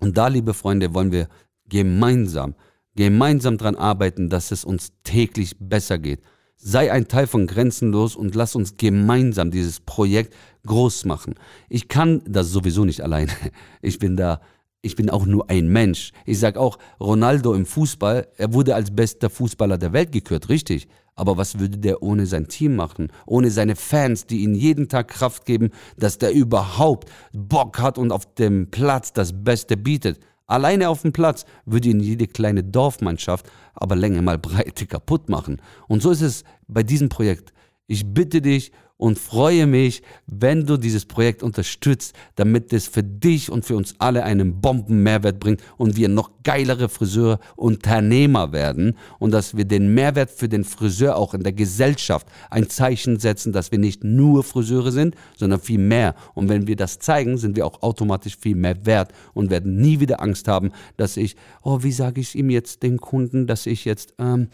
Und 0.01 0.17
da, 0.17 0.29
liebe 0.29 0.55
Freunde, 0.55 0.95
wollen 0.95 1.13
wir 1.13 1.29
gemeinsam, 1.69 2.55
gemeinsam 2.95 3.59
daran 3.59 3.77
arbeiten, 3.77 4.31
dass 4.31 4.51
es 4.51 4.65
uns 4.65 4.93
täglich 5.05 5.57
besser 5.59 5.99
geht. 5.99 6.21
Sei 6.59 6.91
ein 6.91 7.07
Teil 7.07 7.27
von 7.27 7.47
Grenzenlos 7.47 8.17
und 8.17 8.35
lass 8.35 8.57
uns 8.57 8.77
gemeinsam 8.77 9.51
dieses 9.51 9.81
Projekt 9.81 10.35
groß 10.67 11.05
machen. 11.05 11.35
Ich 11.69 11.89
kann 11.89 12.23
das 12.27 12.49
sowieso 12.51 12.85
nicht 12.85 13.03
alleine. 13.03 13.33
Ich 13.83 13.99
bin 13.99 14.17
da, 14.17 14.41
ich 14.83 14.97
bin 14.97 15.11
auch 15.11 15.27
nur 15.27 15.49
ein 15.51 15.69
Mensch. 15.69 16.13
Ich 16.25 16.39
sag 16.41 16.57
auch, 16.57 16.79
Ronaldo 16.99 17.55
im 17.55 17.67
Fußball, 17.67 18.29
er 18.37 18.53
wurde 18.53 18.75
als 18.75 18.91
bester 18.91 19.31
Fußballer 19.31 19.79
der 19.79 19.93
Welt 19.93 20.13
gekürt, 20.13 20.49
richtig. 20.49 20.89
Aber 21.15 21.37
was 21.37 21.59
würde 21.59 21.79
der 21.79 22.03
ohne 22.03 22.27
sein 22.27 22.49
Team 22.49 22.77
machen? 22.77 23.09
Ohne 23.27 23.51
seine 23.51 23.75
Fans, 23.75 24.27
die 24.27 24.43
ihm 24.43 24.55
jeden 24.55 24.89
Tag 24.89 25.09
Kraft 25.09 25.47
geben, 25.47 25.71
dass 25.97 26.19
der 26.19 26.33
überhaupt 26.33 27.11
Bock 27.33 27.79
hat 27.79 27.97
und 27.97 28.13
auf 28.13 28.35
dem 28.35 28.71
Platz 28.71 29.13
das 29.13 29.33
Beste 29.33 29.77
bietet. 29.77 30.21
Alleine 30.47 30.89
auf 30.89 31.03
dem 31.03 31.13
Platz 31.13 31.45
würde 31.65 31.89
ihn 31.89 32.01
jede 32.01 32.27
kleine 32.27 32.63
Dorfmannschaft 32.63 33.47
aber 33.77 33.95
Länge 33.95 34.23
mal 34.23 34.39
Breite 34.39 34.87
kaputt 34.87 35.29
machen. 35.29 35.61
Und 35.87 36.03
so 36.03 36.11
ist 36.11 36.23
es 36.23 36.45
bei 36.67 36.83
diesem 36.83 37.09
Projekt. 37.09 37.53
Ich 37.87 38.13
bitte 38.13 38.43
dich 38.43 38.73
und 38.99 39.19
freue 39.19 39.67
mich, 39.67 40.03
wenn 40.27 40.67
du 40.67 40.77
dieses 40.77 41.05
Projekt 41.05 41.43
unterstützt, 41.43 42.15
damit 42.37 42.73
es 42.73 42.87
für 42.87 43.03
dich 43.03 43.51
und 43.51 43.65
für 43.65 43.77
uns 43.77 43.95
alle 43.99 44.25
einen 44.25 44.61
Bombenmehrwert 44.61 45.39
bringt 45.39 45.63
und 45.77 45.97
wir 45.97 46.09
noch 46.09 46.31
geilere 46.45 46.89
Friseurunternehmer 46.89 48.53
werden 48.53 48.97
und 49.19 49.33
dass 49.33 49.57
wir 49.57 49.65
den 49.65 49.93
Mehrwert 49.93 50.31
für 50.31 50.49
den 50.49 50.65
Friseur 50.65 51.17
auch 51.17 51.35
in 51.35 51.43
der 51.43 51.53
Gesellschaft 51.53 52.27
ein 52.51 52.71
Zeichen 52.71 53.19
setzen, 53.19 53.53
dass 53.53 53.71
wir 53.71 53.79
nicht 53.79 54.05
nur 54.05 54.45
Friseure 54.45 54.93
sind, 54.93 55.15
sondern 55.37 55.61
viel 55.61 55.79
mehr. 55.79 56.15
Und 56.35 56.49
wenn 56.49 56.67
wir 56.67 56.77
das 56.77 56.99
zeigen, 56.99 57.37
sind 57.37 57.57
wir 57.57 57.67
auch 57.67 57.83
automatisch 57.83 58.37
viel 58.37 58.57
mehr 58.57 58.87
wert 58.87 59.13
und 59.35 59.51
werden 59.51 59.77
nie 59.77 60.01
wieder 60.01 60.23
Angst 60.23 60.49
haben, 60.49 60.73
dass 60.97 61.17
ich, 61.17 61.37
oh, 61.63 61.83
wie 61.83 61.93
sage 61.93 62.21
ich 62.21 62.35
ihm 62.35 62.51
jetzt 62.51 62.83
den 62.83 62.99
Kunden, 62.99 63.47
dass 63.47 63.67
ich 63.67 63.85
jetzt 63.85 64.15
ähm, 64.19 64.49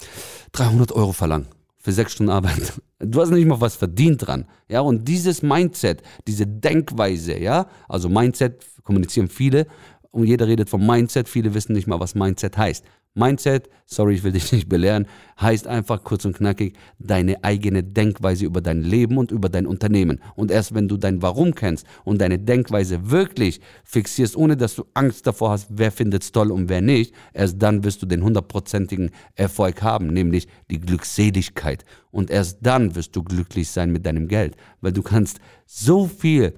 300 0.52 0.92
Euro 0.92 1.12
verlange 1.12 1.46
für 1.82 1.92
sechs 1.92 2.12
Stunden 2.12 2.32
Arbeit. 2.32 2.80
Du 3.00 3.20
hast 3.20 3.30
nicht 3.30 3.46
mal 3.46 3.60
was 3.60 3.74
verdient 3.74 4.26
dran. 4.26 4.46
Ja, 4.68 4.80
und 4.80 5.08
dieses 5.08 5.42
Mindset, 5.42 6.02
diese 6.28 6.46
Denkweise, 6.46 7.36
ja, 7.36 7.66
also 7.88 8.08
Mindset 8.08 8.64
kommunizieren 8.84 9.28
viele 9.28 9.66
und 10.12 10.24
jeder 10.24 10.46
redet 10.46 10.70
vom 10.70 10.86
Mindset, 10.86 11.28
viele 11.28 11.52
wissen 11.52 11.72
nicht 11.72 11.88
mal, 11.88 11.98
was 11.98 12.14
Mindset 12.14 12.56
heißt. 12.56 12.84
Mindset, 13.14 13.68
sorry, 13.84 14.14
ich 14.14 14.24
will 14.24 14.32
dich 14.32 14.52
nicht 14.52 14.70
belehren, 14.70 15.06
heißt 15.38 15.66
einfach 15.66 16.02
kurz 16.02 16.24
und 16.24 16.36
knackig 16.36 16.74
deine 16.98 17.44
eigene 17.44 17.82
Denkweise 17.82 18.46
über 18.46 18.62
dein 18.62 18.82
Leben 18.82 19.18
und 19.18 19.30
über 19.30 19.50
dein 19.50 19.66
Unternehmen. 19.66 20.20
Und 20.34 20.50
erst 20.50 20.74
wenn 20.74 20.88
du 20.88 20.96
dein 20.96 21.20
Warum 21.20 21.54
kennst 21.54 21.86
und 22.04 22.20
deine 22.22 22.38
Denkweise 22.38 23.10
wirklich 23.10 23.60
fixierst, 23.84 24.34
ohne 24.34 24.56
dass 24.56 24.76
du 24.76 24.84
Angst 24.94 25.26
davor 25.26 25.50
hast, 25.50 25.66
wer 25.70 25.92
findet 25.92 26.22
es 26.22 26.32
toll 26.32 26.50
und 26.50 26.70
wer 26.70 26.80
nicht, 26.80 27.14
erst 27.34 27.60
dann 27.60 27.84
wirst 27.84 28.00
du 28.00 28.06
den 28.06 28.24
hundertprozentigen 28.24 29.10
Erfolg 29.34 29.82
haben, 29.82 30.06
nämlich 30.06 30.48
die 30.70 30.80
Glückseligkeit. 30.80 31.84
Und 32.10 32.30
erst 32.30 32.58
dann 32.62 32.94
wirst 32.94 33.14
du 33.14 33.22
glücklich 33.22 33.68
sein 33.68 33.92
mit 33.92 34.06
deinem 34.06 34.26
Geld, 34.26 34.56
weil 34.80 34.92
du 34.92 35.02
kannst 35.02 35.38
so 35.66 36.06
viel 36.06 36.54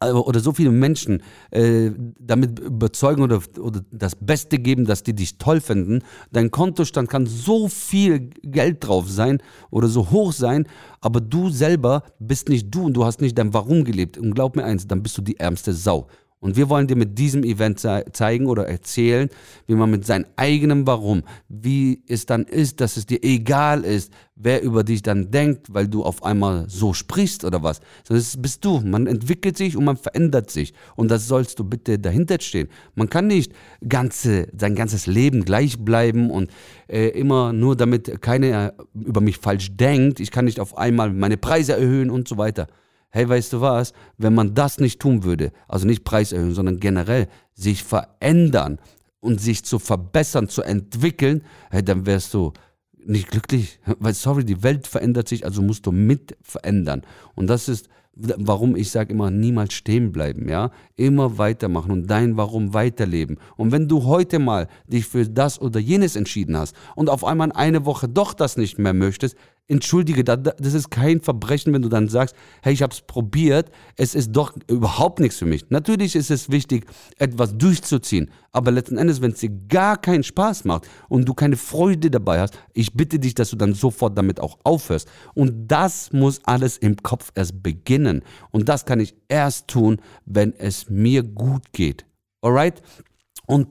oder 0.00 0.40
so 0.40 0.52
viele 0.52 0.70
Menschen 0.70 1.22
äh, 1.50 1.90
damit 2.18 2.60
überzeugen 2.60 3.22
oder, 3.22 3.40
oder 3.58 3.82
das 3.90 4.14
Beste 4.14 4.58
geben, 4.58 4.84
dass 4.84 5.02
die 5.02 5.14
dich 5.14 5.38
toll 5.38 5.60
finden. 5.60 6.02
Dein 6.30 6.50
Kontostand 6.50 7.08
kann 7.08 7.26
so 7.26 7.68
viel 7.68 8.30
Geld 8.42 8.86
drauf 8.86 9.10
sein 9.10 9.42
oder 9.70 9.88
so 9.88 10.10
hoch 10.10 10.32
sein, 10.32 10.68
aber 11.00 11.20
du 11.20 11.50
selber 11.50 12.04
bist 12.20 12.48
nicht 12.48 12.72
du 12.72 12.84
und 12.86 12.94
du 12.94 13.04
hast 13.04 13.20
nicht 13.20 13.36
dein 13.36 13.52
Warum 13.54 13.84
gelebt. 13.84 14.18
Und 14.18 14.34
glaub 14.34 14.54
mir 14.54 14.64
eins, 14.64 14.86
dann 14.86 15.02
bist 15.02 15.18
du 15.18 15.22
die 15.22 15.38
ärmste 15.38 15.72
Sau. 15.72 16.06
Und 16.42 16.56
wir 16.56 16.68
wollen 16.68 16.88
dir 16.88 16.96
mit 16.96 17.16
diesem 17.18 17.44
Event 17.44 17.78
ze 17.78 18.04
zeigen 18.12 18.46
oder 18.46 18.66
erzählen, 18.66 19.28
wie 19.68 19.76
man 19.76 19.92
mit 19.92 20.04
seinem 20.04 20.26
eigenen 20.34 20.88
Warum, 20.88 21.22
wie 21.48 22.02
es 22.08 22.26
dann 22.26 22.42
ist, 22.46 22.80
dass 22.80 22.96
es 22.96 23.06
dir 23.06 23.22
egal 23.22 23.84
ist, 23.84 24.12
wer 24.34 24.60
über 24.60 24.82
dich 24.82 25.02
dann 25.02 25.30
denkt, 25.30 25.72
weil 25.72 25.86
du 25.86 26.02
auf 26.02 26.24
einmal 26.24 26.64
so 26.68 26.94
sprichst 26.94 27.44
oder 27.44 27.62
was. 27.62 27.80
Sondern 28.02 28.24
das 28.24 28.42
bist 28.42 28.64
du. 28.64 28.80
Man 28.80 29.06
entwickelt 29.06 29.56
sich 29.56 29.76
und 29.76 29.84
man 29.84 29.96
verändert 29.96 30.50
sich. 30.50 30.74
Und 30.96 31.12
das 31.12 31.28
sollst 31.28 31.60
du 31.60 31.64
bitte 31.64 32.00
dahinter 32.00 32.38
stehen. 32.40 32.68
Man 32.96 33.08
kann 33.08 33.28
nicht 33.28 33.52
ganze, 33.88 34.48
sein 34.58 34.74
ganzes 34.74 35.06
Leben 35.06 35.44
gleich 35.44 35.78
bleiben 35.78 36.28
und 36.28 36.50
äh, 36.88 37.10
immer 37.10 37.52
nur 37.52 37.76
damit 37.76 38.20
keiner 38.20 38.74
über 38.94 39.20
mich 39.20 39.38
falsch 39.38 39.76
denkt. 39.76 40.18
Ich 40.18 40.32
kann 40.32 40.46
nicht 40.46 40.58
auf 40.58 40.76
einmal 40.76 41.12
meine 41.12 41.36
Preise 41.36 41.74
erhöhen 41.74 42.10
und 42.10 42.26
so 42.26 42.36
weiter 42.36 42.66
hey, 43.12 43.28
weißt 43.28 43.52
du 43.52 43.60
was, 43.60 43.92
wenn 44.18 44.34
man 44.34 44.54
das 44.54 44.78
nicht 44.78 45.00
tun 45.00 45.22
würde, 45.22 45.52
also 45.68 45.86
nicht 45.86 46.02
Preis 46.02 46.32
erhöhen, 46.32 46.54
sondern 46.54 46.80
generell 46.80 47.28
sich 47.54 47.84
verändern 47.84 48.78
und 49.20 49.40
sich 49.40 49.64
zu 49.64 49.78
verbessern, 49.78 50.48
zu 50.48 50.62
entwickeln, 50.62 51.44
hey, 51.70 51.84
dann 51.84 52.06
wärst 52.06 52.34
du 52.34 52.52
nicht 53.04 53.30
glücklich. 53.30 53.78
Weil, 53.98 54.14
sorry, 54.14 54.44
die 54.44 54.62
Welt 54.62 54.86
verändert 54.86 55.28
sich, 55.28 55.44
also 55.44 55.62
musst 55.62 55.86
du 55.86 55.92
mit 55.92 56.36
verändern. 56.42 57.02
Und 57.34 57.48
das 57.48 57.68
ist, 57.68 57.88
warum 58.14 58.76
ich 58.76 58.90
sage 58.90 59.12
immer, 59.12 59.30
niemals 59.30 59.74
stehen 59.74 60.12
bleiben, 60.12 60.48
ja? 60.48 60.70
Immer 60.96 61.38
weitermachen 61.38 61.90
und 61.90 62.06
dein 62.08 62.36
Warum 62.36 62.74
weiterleben. 62.74 63.38
Und 63.56 63.72
wenn 63.72 63.88
du 63.88 64.04
heute 64.04 64.38
mal 64.38 64.68
dich 64.86 65.06
für 65.06 65.28
das 65.28 65.60
oder 65.60 65.80
jenes 65.80 66.16
entschieden 66.16 66.56
hast 66.56 66.76
und 66.94 67.08
auf 67.08 67.24
einmal 67.24 67.52
eine 67.52 67.84
Woche 67.86 68.08
doch 68.08 68.34
das 68.34 68.56
nicht 68.56 68.78
mehr 68.78 68.94
möchtest, 68.94 69.36
entschuldige, 69.68 70.24
das 70.24 70.74
ist 70.74 70.90
kein 70.90 71.20
Verbrechen, 71.20 71.72
wenn 71.72 71.82
du 71.82 71.88
dann 71.88 72.08
sagst, 72.08 72.34
hey, 72.62 72.72
ich 72.72 72.82
habe 72.82 72.92
es 72.92 73.00
probiert, 73.00 73.70
es 73.96 74.14
ist 74.14 74.32
doch 74.32 74.54
überhaupt 74.68 75.20
nichts 75.20 75.38
für 75.38 75.46
mich. 75.46 75.70
Natürlich 75.70 76.14
ist 76.14 76.30
es 76.30 76.50
wichtig, 76.50 76.86
etwas 77.16 77.56
durchzuziehen, 77.56 78.30
aber 78.50 78.70
letzten 78.70 78.98
Endes, 78.98 79.22
wenn 79.22 79.32
es 79.32 79.40
dir 79.40 79.50
gar 79.68 79.96
keinen 79.96 80.24
Spaß 80.24 80.64
macht 80.64 80.88
und 81.08 81.26
du 81.26 81.34
keine 81.34 81.56
Freude 81.56 82.10
dabei 82.10 82.40
hast, 82.40 82.58
ich 82.74 82.92
bitte 82.92 83.18
dich, 83.18 83.34
dass 83.34 83.50
du 83.50 83.56
dann 83.56 83.74
sofort 83.74 84.16
damit 84.18 84.40
auch 84.40 84.58
aufhörst. 84.64 85.08
Und 85.34 85.68
das 85.68 86.12
muss 86.12 86.40
alles 86.44 86.76
im 86.76 86.96
Kopf 86.96 87.32
erst 87.34 87.62
beginnen. 87.62 88.22
Und 88.50 88.68
das 88.68 88.84
kann 88.84 89.00
ich 89.00 89.14
erst 89.28 89.68
tun, 89.68 90.00
wenn 90.26 90.52
es 90.54 90.90
mir 90.90 91.22
gut 91.22 91.72
geht. 91.72 92.04
Alright? 92.42 92.82
Und 93.46 93.68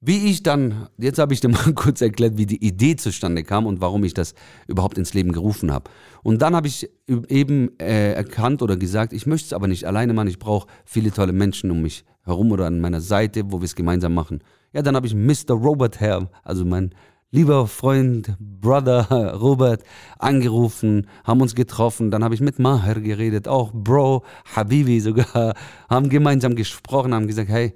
Wie 0.00 0.30
ich 0.30 0.44
dann, 0.44 0.88
jetzt 0.96 1.18
habe 1.18 1.34
ich 1.34 1.40
dir 1.40 1.48
mal 1.48 1.72
kurz 1.74 2.00
erklärt, 2.00 2.36
wie 2.36 2.46
die 2.46 2.64
Idee 2.64 2.96
zustande 2.96 3.42
kam 3.42 3.66
und 3.66 3.80
warum 3.80 4.04
ich 4.04 4.14
das 4.14 4.34
überhaupt 4.68 4.96
ins 4.96 5.12
Leben 5.12 5.32
gerufen 5.32 5.72
habe. 5.72 5.90
Und 6.22 6.40
dann 6.42 6.54
habe 6.54 6.68
ich 6.68 6.88
eben 7.08 7.76
äh, 7.80 8.12
erkannt 8.12 8.62
oder 8.62 8.76
gesagt, 8.76 9.12
ich 9.12 9.26
möchte 9.26 9.46
es 9.46 9.52
aber 9.52 9.66
nicht 9.66 9.84
alleine 9.84 10.12
machen, 10.12 10.28
ich 10.28 10.38
brauche 10.38 10.68
viele 10.84 11.10
tolle 11.10 11.32
Menschen 11.32 11.70
um 11.70 11.82
mich 11.82 12.04
herum 12.22 12.52
oder 12.52 12.66
an 12.66 12.80
meiner 12.80 13.00
Seite, 13.00 13.50
wo 13.50 13.60
wir 13.60 13.64
es 13.64 13.74
gemeinsam 13.74 14.14
machen. 14.14 14.40
Ja, 14.72 14.82
dann 14.82 14.94
habe 14.94 15.06
ich 15.06 15.14
Mr. 15.14 15.54
Robert 15.54 16.00
her, 16.00 16.30
also 16.44 16.64
mein 16.64 16.94
lieber 17.30 17.66
Freund, 17.66 18.36
Brother 18.38 19.34
Robert, 19.40 19.82
angerufen, 20.18 21.08
haben 21.24 21.40
uns 21.40 21.54
getroffen. 21.54 22.10
Dann 22.10 22.22
habe 22.22 22.34
ich 22.34 22.40
mit 22.40 22.58
Maher 22.58 23.00
geredet, 23.00 23.48
auch 23.48 23.72
Bro, 23.72 24.24
Habibi 24.54 25.00
sogar, 25.00 25.54
haben 25.88 26.08
gemeinsam 26.08 26.54
gesprochen, 26.54 27.14
haben 27.14 27.26
gesagt, 27.26 27.48
hey, 27.48 27.74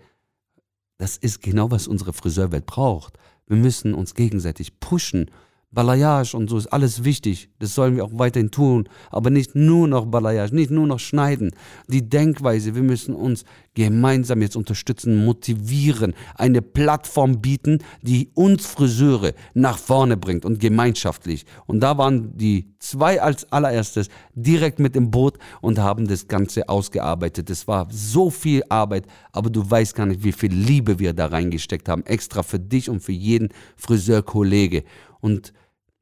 das 1.03 1.17
ist 1.17 1.43
genau, 1.43 1.73
was 1.73 1.89
unsere 1.89 2.13
Friseurwelt 2.13 2.65
braucht. 2.65 3.19
Wir 3.49 3.57
müssen 3.57 3.93
uns 3.93 4.15
gegenseitig 4.15 4.79
pushen 4.79 5.33
Balayage 5.73 6.37
und 6.37 6.51
so 6.51 6.59
ist 6.59 6.67
alles 6.67 7.03
wichtig. 7.03 7.49
Das 7.59 7.75
sollen 7.75 7.97
wir 7.97 8.05
auch 8.05 8.11
weiterhin 8.13 8.51
tun. 8.51 8.89
Aber 9.11 9.31
nicht 9.31 9.55
nur 9.55 9.89
noch 9.89 10.07
Balayage, 10.07 10.55
nicht 10.55 10.71
nur 10.71 10.87
noch 10.87 11.01
schneiden. 11.01 11.51
Die 11.89 12.09
Denkweise, 12.09 12.75
wir 12.75 12.83
müssen 12.83 13.15
uns 13.15 13.45
gemeinsam 13.75 14.43
jetzt 14.43 14.57
unterstützen, 14.57 15.25
motivieren, 15.25 16.15
eine 16.35 16.61
Plattform 16.61 17.41
bieten, 17.41 17.79
die 18.03 18.31
uns 18.35 18.67
Friseure 18.67 19.33
nach 19.55 19.79
vorne 19.79 20.19
bringt 20.19 20.45
und 20.45 20.61
gemeinschaftlich. 20.61 21.47
Und 21.67 21.81
da 21.81 21.97
waren 21.97 22.37
die 22.37 22.75
zwei 22.79 23.23
als 23.23 23.51
allererstes 23.51 24.09
direkt 24.35 24.79
mit 24.79 24.95
im 24.95 25.11
Boot 25.11 25.39
und 25.63 25.79
haben 25.79 26.07
das 26.07 26.29
Ganze 26.29 26.69
ausgearbeitet. 26.69 27.49
Es 27.49 27.67
war 27.67 27.89
so 27.91 28.29
viel 28.29 28.63
Arbeit, 28.69 29.07
aber 29.33 29.49
du 29.49 29.69
weißt 29.69 29.95
gar 29.95 30.07
nicht, 30.07 30.23
wie 30.23 30.33
viel 30.33 30.53
Liebe 30.53 30.99
wir 30.99 31.15
da 31.15 31.27
reingesteckt 31.27 31.89
haben. 31.89 32.05
Extra 32.05 32.43
für 32.43 32.59
dich 32.59 32.91
und 32.91 33.01
für 33.01 33.13
jeden 33.13 33.49
Friseurkollege. 33.77 34.85
Und 35.21 35.55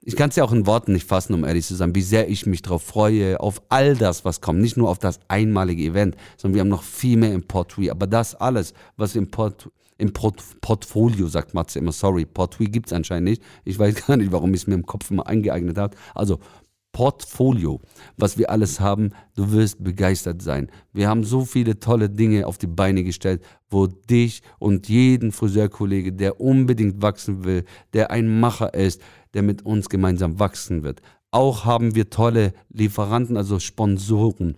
ich 0.03 0.17
kann 0.17 0.31
es 0.31 0.37
ja 0.37 0.45
auch 0.45 0.53
in 0.53 0.67
Worten 0.67 0.93
nicht 0.93 1.07
fassen, 1.07 1.35
um 1.35 1.45
ehrlich 1.45 1.67
zu 1.67 1.75
sein, 1.75 1.95
wie 1.95 2.03
sehr 2.03 2.29
ich 2.31 2.47
mich 2.47 2.63
darauf 2.63 2.83
freue, 2.83 3.39
auf 3.39 3.61
all 3.69 3.95
das, 3.97 4.25
was 4.25 4.41
kommt. 4.41 4.61
Nicht 4.61 4.77
nur 4.77 4.89
auf 4.89 4.99
das 4.99 5.21
einmalige 5.29 5.83
Event, 5.83 6.17
sondern 6.39 6.55
wir 6.55 6.61
haben 6.61 6.69
noch 6.69 6.83
viel 6.83 7.19
mehr 7.19 7.35
im 7.35 7.43
Portfolio. 7.43 7.93
Aber 7.93 8.07
das 8.07 8.35
alles, 8.35 8.73
was 8.97 9.15
im, 9.15 9.31
Port, 9.31 9.71
im 9.99 10.13
Port, 10.15 10.43
Portfolio, 10.63 11.29
sagt 11.29 11.53
Matze 11.53 11.79
immer, 11.79 11.93
sorry, 11.93 12.25
Portfolio 12.25 12.73
gibt 12.73 12.87
es 12.87 12.95
anscheinend 12.95 13.29
nicht. 13.29 13.43
Ich 13.65 13.79
weiß 13.79 13.95
gar 14.07 14.17
nicht, 14.17 14.33
warum 14.33 14.55
ich 14.55 14.63
es 14.63 14.67
mir 14.67 14.75
im 14.75 14.87
Kopf 14.87 15.11
immer 15.11 15.27
eingeeignet 15.27 15.77
habe. 15.77 15.97
Also 16.15 16.41
Portfolio, 16.93 17.81
was 18.17 18.37
wir 18.37 18.51
alles 18.51 18.81
haben, 18.81 19.11
du 19.37 19.53
wirst 19.53 19.83
begeistert 19.83 20.43
sein. 20.43 20.71
Wir 20.93 21.09
haben 21.09 21.25
so 21.25 21.45
viele 21.45 21.79
tolle 21.79 22.11
Dinge 22.11 22.47
auf 22.47 22.59
die 22.59 22.67
Beine 22.67 23.05
gestellt, 23.05 23.43
wo 23.69 23.87
dich 23.87 24.43
und 24.59 24.89
jeden 24.89 25.31
Friseurkollege, 25.31 26.13
der 26.13 26.41
unbedingt 26.41 27.01
wachsen 27.01 27.45
will, 27.45 27.65
der 27.93 28.11
ein 28.11 28.41
Macher 28.41 28.75
ist, 28.75 29.01
der 29.35 29.43
mit 29.43 29.65
uns 29.65 29.89
gemeinsam 29.89 30.39
wachsen 30.39 30.83
wird. 30.83 31.03
Auch 31.31 31.65
haben 31.65 31.95
wir 31.95 32.11
tolle 32.11 32.53
Lieferanten, 32.71 33.37
also 33.37 33.59
Sponsoren, 33.59 34.57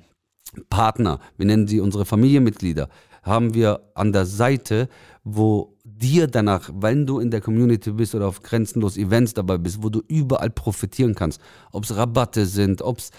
Partner, 0.71 1.21
wir 1.37 1.47
nennen 1.47 1.67
sie 1.67 1.81
unsere 1.81 2.05
Familienmitglieder, 2.05 2.89
haben 3.23 3.55
wir 3.55 3.81
an 3.95 4.13
der 4.13 4.27
Seite, 4.27 4.89
wo 5.25 5.77
dir 5.85 6.27
danach, 6.27 6.71
wenn 6.75 7.07
du 7.07 7.21
in 7.21 7.31
der 7.31 7.41
Community 7.41 7.93
bist 7.93 8.15
oder 8.15 8.27
auf 8.27 8.43
grenzenlos 8.43 8.97
Events 8.97 9.35
dabei 9.35 9.59
bist, 9.59 9.83
wo 9.83 9.89
du 9.89 10.03
überall 10.09 10.51
profitieren 10.51 11.15
kannst, 11.15 11.41
ob 11.71 11.85
es 11.85 11.97
Rabatte 11.97 12.47
sind, 12.47 12.83
ob 12.83 12.99
es 12.99 13.11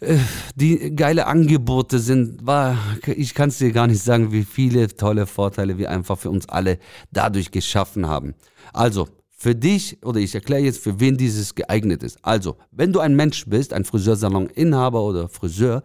äh, 0.00 0.16
die 0.54 0.96
geile 0.96 1.26
Angebote 1.26 1.98
sind, 1.98 2.46
war, 2.46 2.78
ich 3.06 3.34
kann 3.34 3.50
es 3.50 3.58
dir 3.58 3.72
gar 3.72 3.86
nicht 3.86 4.02
sagen, 4.02 4.32
wie 4.32 4.44
viele 4.44 4.88
tolle 4.88 5.26
Vorteile 5.26 5.76
wir 5.76 5.90
einfach 5.90 6.18
für 6.18 6.30
uns 6.30 6.48
alle 6.48 6.78
dadurch 7.12 7.50
geschaffen 7.50 8.06
haben. 8.06 8.34
Also, 8.72 9.08
für 9.38 9.54
dich, 9.54 9.98
oder 10.02 10.18
ich 10.18 10.34
erkläre 10.34 10.62
jetzt, 10.62 10.82
für 10.82 10.98
wen 10.98 11.18
dieses 11.18 11.54
geeignet 11.54 12.02
ist. 12.02 12.18
Also, 12.22 12.56
wenn 12.70 12.92
du 12.92 13.00
ein 13.00 13.14
Mensch 13.14 13.44
bist, 13.46 13.74
ein 13.74 13.84
Friseursalon-Inhaber 13.84 15.02
oder 15.02 15.28
Friseur, 15.28 15.82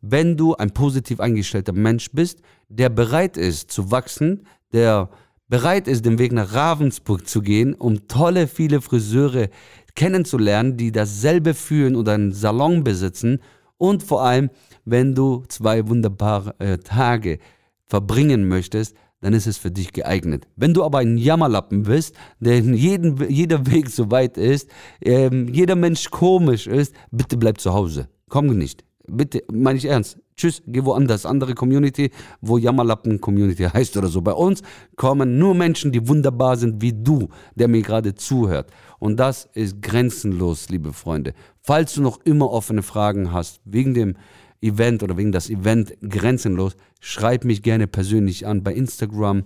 wenn 0.00 0.38
du 0.38 0.54
ein 0.54 0.72
positiv 0.72 1.20
eingestellter 1.20 1.74
Mensch 1.74 2.10
bist, 2.12 2.40
der 2.68 2.88
bereit 2.88 3.36
ist 3.36 3.70
zu 3.70 3.90
wachsen, 3.90 4.46
der 4.72 5.10
bereit 5.48 5.86
ist, 5.86 6.06
den 6.06 6.18
Weg 6.18 6.32
nach 6.32 6.54
Ravensburg 6.54 7.28
zu 7.28 7.42
gehen, 7.42 7.74
um 7.74 8.08
tolle, 8.08 8.48
viele 8.48 8.80
Friseure 8.80 9.50
kennenzulernen, 9.94 10.78
die 10.78 10.90
dasselbe 10.90 11.52
fühlen 11.52 11.96
oder 11.96 12.12
einen 12.12 12.32
Salon 12.32 12.84
besitzen 12.84 13.40
und 13.76 14.02
vor 14.02 14.22
allem, 14.22 14.48
wenn 14.86 15.14
du 15.14 15.44
zwei 15.48 15.86
wunderbare 15.86 16.54
äh, 16.58 16.78
Tage 16.78 17.38
verbringen 17.86 18.48
möchtest, 18.48 18.96
dann 19.24 19.32
ist 19.32 19.46
es 19.46 19.56
für 19.56 19.70
dich 19.70 19.94
geeignet. 19.94 20.46
Wenn 20.54 20.74
du 20.74 20.84
aber 20.84 20.98
ein 20.98 21.16
Jammerlappen 21.16 21.84
bist, 21.84 22.14
der 22.40 22.58
jeden, 22.58 23.30
jeder 23.30 23.66
Weg 23.72 23.88
so 23.88 24.10
weit 24.10 24.36
ist, 24.36 24.68
ähm, 25.00 25.48
jeder 25.50 25.76
Mensch 25.76 26.10
komisch 26.10 26.66
ist, 26.66 26.94
bitte 27.10 27.38
bleib 27.38 27.58
zu 27.58 27.72
Hause. 27.72 28.08
Komm 28.28 28.48
nicht. 28.48 28.84
Bitte, 29.06 29.42
meine 29.50 29.78
ich 29.78 29.86
ernst. 29.86 30.18
Tschüss, 30.36 30.62
geh 30.66 30.84
woanders. 30.84 31.24
Andere 31.24 31.54
Community, 31.54 32.10
wo 32.42 32.58
Jammerlappen 32.58 33.18
Community 33.18 33.62
heißt 33.72 33.96
oder 33.96 34.08
so. 34.08 34.20
Bei 34.20 34.32
uns 34.32 34.60
kommen 34.96 35.38
nur 35.38 35.54
Menschen, 35.54 35.90
die 35.90 36.06
wunderbar 36.06 36.58
sind 36.58 36.82
wie 36.82 36.92
du, 36.92 37.28
der 37.54 37.68
mir 37.68 37.80
gerade 37.80 38.14
zuhört. 38.14 38.70
Und 38.98 39.18
das 39.18 39.48
ist 39.54 39.80
grenzenlos, 39.80 40.68
liebe 40.68 40.92
Freunde. 40.92 41.32
Falls 41.62 41.94
du 41.94 42.02
noch 42.02 42.20
immer 42.24 42.50
offene 42.50 42.82
Fragen 42.82 43.32
hast, 43.32 43.62
wegen 43.64 43.94
dem 43.94 44.16
Event 44.64 45.02
oder 45.02 45.16
wegen 45.16 45.32
das 45.32 45.50
Event 45.50 45.94
grenzenlos, 46.08 46.76
schreib 47.00 47.44
mich 47.44 47.62
gerne 47.62 47.86
persönlich 47.86 48.46
an 48.46 48.62
bei 48.62 48.72
Instagram 48.74 49.44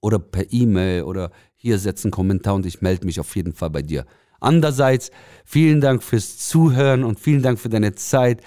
oder 0.00 0.18
per 0.18 0.52
E-Mail 0.52 1.04
oder 1.04 1.30
hier 1.54 1.78
setz 1.78 2.04
einen 2.04 2.10
Kommentar 2.12 2.54
und 2.54 2.66
ich 2.66 2.80
melde 2.80 3.06
mich 3.06 3.20
auf 3.20 3.34
jeden 3.36 3.52
Fall 3.52 3.70
bei 3.70 3.82
dir. 3.82 4.06
Andererseits, 4.40 5.10
vielen 5.44 5.80
Dank 5.80 6.02
fürs 6.02 6.38
Zuhören 6.38 7.04
und 7.04 7.20
vielen 7.20 7.42
Dank 7.42 7.58
für 7.58 7.68
deine 7.68 7.94
Zeit. 7.94 8.40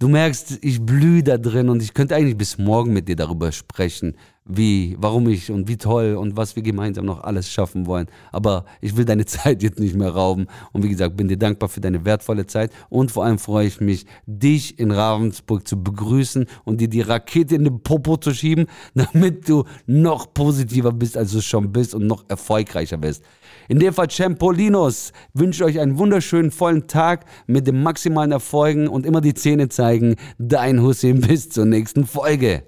Du 0.00 0.08
merkst, 0.08 0.58
ich 0.62 0.84
blühe 0.84 1.22
da 1.22 1.38
drin 1.38 1.68
und 1.68 1.82
ich 1.82 1.94
könnte 1.94 2.16
eigentlich 2.16 2.36
bis 2.36 2.58
morgen 2.58 2.92
mit 2.92 3.08
dir 3.08 3.16
darüber 3.16 3.52
sprechen, 3.52 4.16
wie, 4.48 4.96
warum 4.98 5.28
ich 5.28 5.50
und 5.50 5.68
wie 5.68 5.76
toll 5.76 6.14
und 6.14 6.36
was 6.36 6.56
wir 6.56 6.62
gemeinsam 6.62 7.04
noch 7.04 7.22
alles 7.22 7.50
schaffen 7.50 7.86
wollen. 7.86 8.06
Aber 8.32 8.64
ich 8.80 8.96
will 8.96 9.04
deine 9.04 9.24
Zeit 9.26 9.62
jetzt 9.62 9.78
nicht 9.78 9.94
mehr 9.94 10.10
rauben. 10.10 10.46
Und 10.72 10.82
wie 10.82 10.88
gesagt, 10.88 11.16
bin 11.16 11.28
dir 11.28 11.36
dankbar 11.36 11.68
für 11.68 11.80
deine 11.80 12.04
wertvolle 12.04 12.46
Zeit. 12.46 12.72
Und 12.88 13.12
vor 13.12 13.24
allem 13.24 13.38
freue 13.38 13.66
ich 13.66 13.80
mich, 13.80 14.06
dich 14.26 14.78
in 14.78 14.90
Ravensburg 14.90 15.68
zu 15.68 15.82
begrüßen 15.82 16.46
und 16.64 16.80
dir 16.80 16.88
die 16.88 17.02
Rakete 17.02 17.54
in 17.54 17.64
den 17.64 17.82
Popo 17.82 18.16
zu 18.16 18.32
schieben, 18.32 18.66
damit 18.94 19.48
du 19.48 19.64
noch 19.86 20.32
positiver 20.32 20.92
bist, 20.92 21.16
als 21.16 21.32
du 21.32 21.42
schon 21.42 21.70
bist 21.72 21.94
und 21.94 22.06
noch 22.06 22.24
erfolgreicher 22.28 22.96
bist. 22.96 23.22
In 23.68 23.78
dem 23.78 23.92
Fall 23.92 24.10
Champolinos 24.10 25.12
wünsche 25.34 25.64
euch 25.64 25.78
einen 25.78 25.98
wunderschönen 25.98 26.50
vollen 26.50 26.86
Tag 26.86 27.26
mit 27.46 27.66
den 27.66 27.82
maximalen 27.82 28.32
Erfolgen 28.32 28.88
und 28.88 29.04
immer 29.04 29.20
die 29.20 29.34
Zähne 29.34 29.68
zeigen. 29.68 30.16
Dein 30.38 30.82
Hussein 30.82 31.20
bis 31.28 31.50
zur 31.50 31.66
nächsten 31.66 32.06
Folge. 32.06 32.62